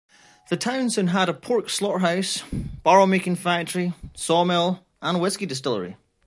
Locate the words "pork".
1.35-1.69